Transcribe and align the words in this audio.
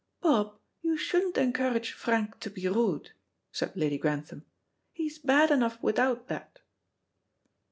"Bob, 0.19 0.57
you 0.81 0.97
shouldn't 0.97 1.37
encourage 1.37 1.91
Frank 1.91 2.39
to 2.39 2.49
be 2.49 2.67
rude," 2.67 3.11
said 3.51 3.75
Lady 3.77 3.99
Grantham. 3.99 4.43
"He's 4.91 5.19
bad 5.19 5.51
enough 5.51 5.77
without 5.83 6.27
that." 6.27 6.57